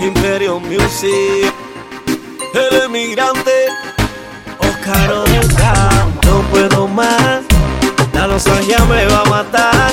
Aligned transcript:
Imperio 0.00 0.60
Music, 0.60 1.52
el 2.54 2.82
emigrante, 2.82 3.66
Oscar 4.58 5.12
Oca, 5.12 5.90
no 6.26 6.42
puedo 6.50 6.88
más, 6.88 7.42
la 8.12 8.26
nostalgia 8.26 8.78
me 8.86 9.06
va 9.06 9.20
a 9.20 9.24
matar, 9.24 9.92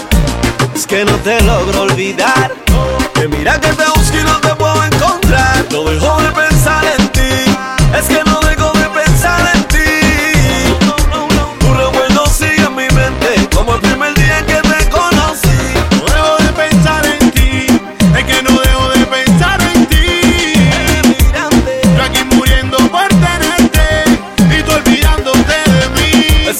es 0.75 0.87
que 0.87 1.05
no 1.05 1.15
te 1.17 1.41
logro 1.41 1.81
olvidar, 1.81 2.53
que 3.13 3.27
mira 3.27 3.59
que 3.59 3.71
te 3.73 3.98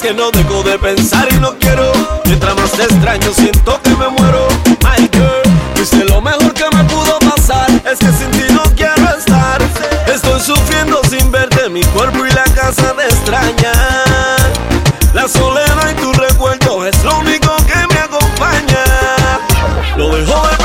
que 0.02 0.14
no 0.14 0.30
dejo 0.30 0.62
de 0.62 0.78
pensar 0.78 1.28
y 1.30 1.36
no 1.40 1.52
quiero. 1.58 1.92
Mientras 2.24 2.54
más 2.56 2.70
te 2.72 2.84
extraño, 2.84 3.32
siento 3.32 3.80
que 3.82 3.90
me 3.90 4.08
muero. 4.08 4.48
My 4.82 5.08
girl, 5.12 5.42
fuiste 5.74 6.04
lo 6.04 6.20
mejor 6.22 6.54
que 6.54 6.64
me 6.74 6.84
pudo 6.84 7.18
pasar. 7.18 7.70
Es 7.84 7.98
que 7.98 8.12
sin 8.12 8.30
ti 8.30 8.52
no 8.52 8.62
quiero 8.76 9.16
estar. 9.16 9.60
Estoy 10.06 10.40
sufriendo 10.40 11.00
sin 11.08 11.30
verte. 11.30 11.68
Mi 11.68 11.82
cuerpo 11.84 12.24
y 12.24 12.30
la 12.30 12.44
casa 12.44 12.94
te 12.96 13.04
extrañan. 13.04 13.74
La 15.12 15.28
soledad 15.28 15.90
y 15.90 16.00
tu 16.00 16.12
recuerdo 16.12 16.86
es 16.86 17.04
lo 17.04 17.18
único 17.18 17.56
que 17.66 17.94
me 17.94 18.00
acompaña. 18.00 18.84
No 19.96 20.08
dejo 20.08 20.48
de 20.48 20.59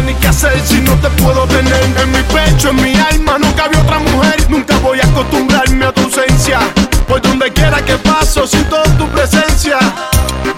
ni 0.00 0.14
qué 0.14 0.28
hacer 0.28 0.60
si 0.64 0.80
no 0.80 0.94
te 0.96 1.08
puedo 1.22 1.46
tener 1.46 1.82
en 1.84 2.10
mi 2.12 2.22
pecho, 2.22 2.70
en 2.70 2.76
mi 2.76 2.94
alma. 2.94 3.38
Nunca 3.38 3.68
vi 3.68 3.76
otra 3.78 3.98
mujer, 3.98 4.46
nunca 4.48 4.76
voy 4.78 5.00
a 5.00 5.04
acostumbrarme 5.04 5.86
a 5.86 5.92
tu 5.92 6.02
ausencia. 6.02 6.60
Por 7.06 7.20
donde 7.20 7.52
quiera 7.52 7.84
que 7.84 7.96
paso, 7.96 8.46
siento 8.46 8.82
tu 8.98 9.06
presencia. 9.08 9.78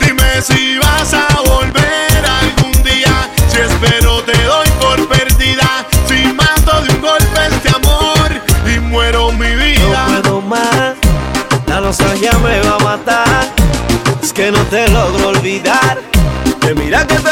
Dime 0.00 0.40
si 0.42 0.78
vas 0.78 1.12
a 1.14 1.26
volver 1.46 2.24
algún 2.42 2.72
día. 2.84 3.28
Si 3.48 3.58
espero, 3.60 4.22
te 4.22 4.32
doy 4.42 4.68
por 4.80 5.08
perdida. 5.08 5.84
Si 6.06 6.32
mato 6.32 6.80
de 6.82 6.90
un 6.94 7.00
golpe 7.00 7.40
este 7.50 7.68
amor 7.70 8.30
y 8.74 8.78
muero 8.78 9.32
mi 9.32 9.48
No 9.48 9.56
vida. 9.56 10.06
puedo 10.22 10.40
más, 10.42 10.94
la 11.66 11.80
nostalgia 11.80 12.32
me 12.38 12.60
va 12.60 12.76
a 12.76 12.78
matar. 12.78 13.48
Es 14.22 14.32
que 14.32 14.50
no 14.50 14.60
te 14.64 14.88
logro 14.88 15.28
olvidar. 15.28 15.98
Que 16.60 16.74
mira 16.74 17.06
que 17.06 17.16
te 17.16 17.30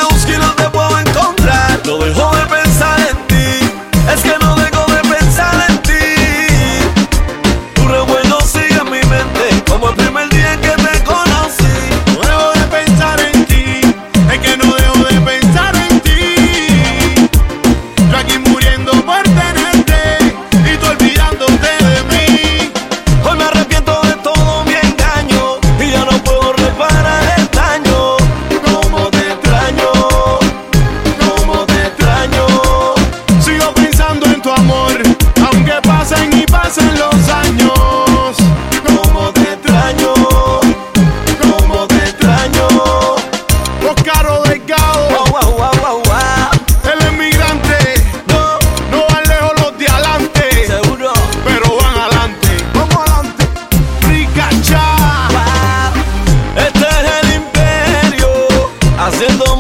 fazendo 59.12 59.44
a 59.44 59.56